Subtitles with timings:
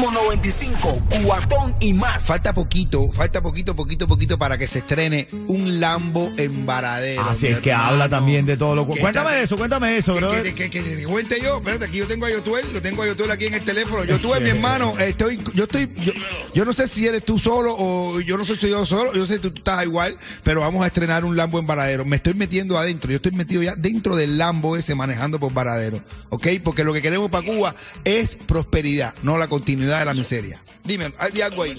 [0.00, 2.24] Ritmo 95, cuatón y más.
[2.26, 7.22] Falta poquito, falta poquito, poquito, poquito para que se estrene un Lambo en Varadero.
[7.28, 7.88] Así es que hermano.
[7.90, 10.30] habla también de todo lo Que Cuéntame está- eso, cuéntame eso, Que, bro.
[10.42, 13.08] que, que, que- que cuente yo, espérate, aquí yo tengo a Yotuel, lo tengo a
[13.08, 14.02] Yotuel aquí en el teléfono.
[14.08, 16.12] Yotuel, mi hermano, estoy, yo estoy, yo,
[16.54, 19.26] yo no sé si eres tú solo o yo no sé si yo solo, yo
[19.26, 22.06] sé que tú, tú estás igual, pero vamos a estrenar un Lambo en Varadero.
[22.06, 26.00] Me estoy metiendo adentro, yo estoy metido ya dentro del Lambo ese manejando por Varadero,
[26.30, 26.46] ¿ok?
[26.64, 27.74] Porque lo que queremos para Cuba
[28.04, 30.60] es prosperidad, no la continuidad de la miseria.
[30.84, 31.76] Dime, hay algo ahí.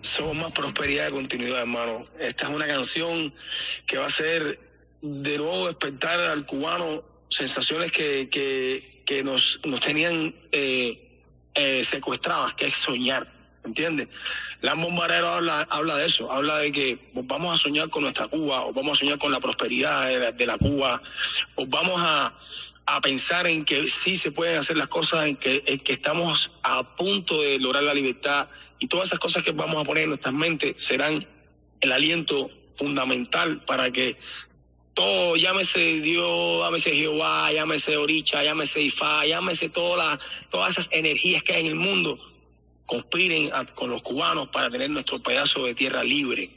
[0.00, 2.04] Somos, más prosperidad y continuidad, hermano.
[2.18, 3.32] Esta es una canción
[3.86, 4.58] que va a ser
[5.02, 10.96] de nuevo despertar al cubano sensaciones que, que, que nos, nos tenían eh,
[11.54, 13.26] eh, secuestradas, que es soñar,
[13.64, 14.08] ¿entiendes?
[14.60, 18.64] La bombarero habla, habla de eso, habla de que vamos a soñar con nuestra Cuba,
[18.64, 21.00] o vamos a soñar con la prosperidad de la, de la Cuba,
[21.54, 22.34] o vamos a,
[22.90, 26.50] a pensar en que sí se pueden hacer las cosas, en que, en que estamos
[26.62, 30.08] a punto de lograr la libertad y todas esas cosas que vamos a poner en
[30.10, 31.24] nuestras mentes serán
[31.82, 34.16] el aliento fundamental para que
[34.94, 41.42] todo, llámese Dios, llámese Jehová, llámese Oricha, llámese Ifá, llámese todas las, todas esas energías
[41.42, 42.18] que hay en el mundo,
[42.86, 46.50] conspiren a- con los cubanos para tener nuestro pedazo de tierra libre.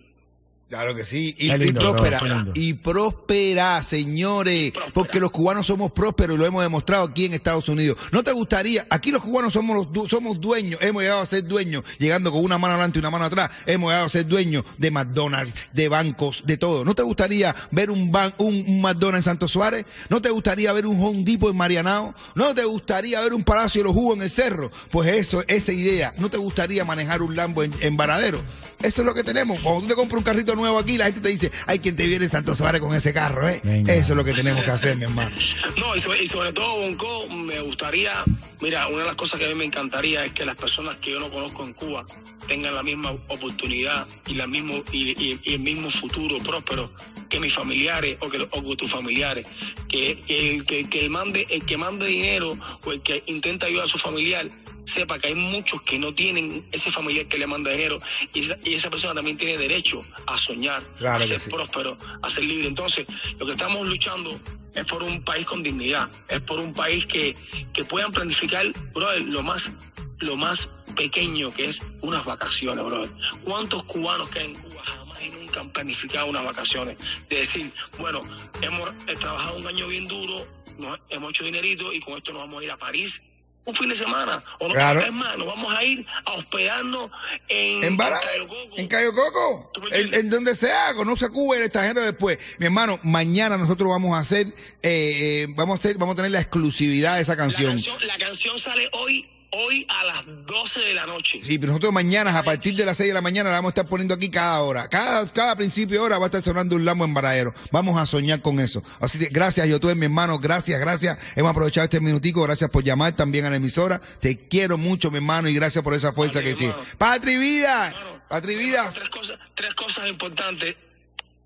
[0.71, 1.35] Claro que sí.
[1.37, 2.19] Y, Qué lindo, y próspera.
[2.21, 2.51] bro.
[2.55, 4.71] Y próspera, señores.
[4.71, 4.93] Próspera.
[4.93, 7.97] Porque los cubanos somos prósperos y lo hemos demostrado aquí en Estados Unidos.
[8.13, 8.85] ¿No te gustaría?
[8.89, 10.79] Aquí los cubanos somos los du- somos dueños.
[10.81, 13.51] Hemos llegado a ser dueños, llegando con una mano adelante y una mano atrás.
[13.65, 16.85] Hemos llegado a ser dueños de McDonald's, de bancos, de todo.
[16.85, 19.85] ¿No te gustaría ver un, ban- un, un McDonald's en Santo Suárez?
[20.07, 22.15] ¿No te gustaría ver un Home Depot en Marianao?
[22.35, 24.71] ¿No te gustaría ver un Palacio de los Jugos en el Cerro?
[24.89, 26.13] Pues eso, esa idea.
[26.17, 28.41] ¿No te gustaría manejar un Lambo en, en Varadero?
[28.81, 29.59] Eso es lo que tenemos.
[29.59, 32.05] Cuando tú te compras un carrito nuevo aquí, la gente te dice, hay quien te
[32.05, 33.59] viene en Santo Suárez con ese carro, ¿eh?
[33.63, 33.93] Venga.
[33.93, 35.35] Eso es lo que tenemos que hacer, mi hermano.
[35.77, 38.23] No, y sobre, y sobre todo, Bonco, me gustaría,
[38.61, 41.11] mira, una de las cosas que a mí me encantaría es que las personas que
[41.11, 42.05] yo no conozco en Cuba
[42.47, 46.91] tengan la misma oportunidad y, la mismo, y, y- y el mismo futuro próspero
[47.29, 49.45] que mis familiares o que, o que tus familiares.
[49.87, 53.65] Que, que, el- que, que el, mande, el que mande dinero o el que intenta
[53.67, 54.47] ayudar a su familiar
[54.85, 57.99] sepa que hay muchos que no tienen ese familiar que le manda dinero
[58.33, 61.49] y esa, y esa persona también tiene derecho a soñar, Claro a ser sí.
[61.49, 62.67] próspero, a ser libre.
[62.67, 63.05] Entonces,
[63.39, 64.39] lo que estamos luchando
[64.73, 67.35] es por un país con dignidad, es por un país que,
[67.73, 69.71] que puedan planificar, brother, lo más,
[70.19, 73.09] lo más pequeño que es unas vacaciones, brother.
[73.43, 76.97] ¿Cuántos cubanos que hay en Cuba jamás y nunca han planificado unas vacaciones?
[77.29, 78.21] De decir, bueno,
[78.61, 78.89] hemos
[79.19, 80.45] trabajado un año bien duro,
[80.79, 83.21] nos- hemos hecho dinerito y con esto nos vamos a ir a París.
[83.63, 85.01] Un fin de semana, o no, Claro.
[85.01, 87.11] es más, nos vamos a ir a hospedarnos
[87.47, 88.77] en, En Varadero, Cayo Coco.
[88.77, 92.01] en Cayo Coco, ¿Tú me en, en donde sea, conoce a Cuba y el extranjero
[92.01, 92.39] después.
[92.57, 96.31] Mi hermano, mañana nosotros vamos a hacer, eh, eh, vamos a hacer, vamos a tener
[96.31, 97.77] la exclusividad de esa La canción,
[98.07, 101.41] la canción sale hoy, hoy a las 12 de la noche.
[101.45, 103.73] Sí, pero nosotros mañana, a partir de las 6 de la mañana, la vamos a
[103.73, 104.87] estar poniendo aquí cada hora.
[104.87, 107.53] Cada, cada principio de hora va a estar sonando un lambo en Varadero.
[107.71, 108.83] Vamos a soñar con eso.
[108.99, 110.39] Así que gracias, yo mi hermano.
[110.39, 111.17] Gracias, gracias.
[111.35, 112.43] Hemos aprovechado este minutico.
[112.43, 113.99] Gracias por llamar también a la emisora.
[114.19, 116.75] Te quiero mucho, mi hermano, y gracias por esa fuerza Patri, que tienes.
[116.97, 117.87] Patri Vida.
[117.87, 118.89] Hermano, Patri Vida.
[118.93, 120.75] Tres cosas, tres cosas importantes.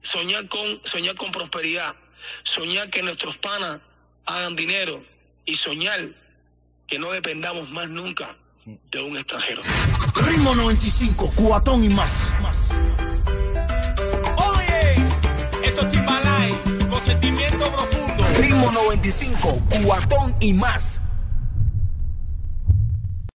[0.01, 1.95] Soñar con, soñar con prosperidad.
[2.43, 3.81] Soñar que nuestros panas
[4.25, 5.01] hagan dinero.
[5.45, 6.07] Y soñar
[6.87, 8.35] que no dependamos más nunca
[8.91, 9.61] de un extranjero.
[10.27, 12.31] Ritmo 95, cuatón y más.
[14.37, 14.93] Oye,
[15.63, 16.53] esto es Timbalay,
[16.89, 18.23] con sentimiento profundo.
[18.39, 21.01] Ritmo 95, cuatón y más.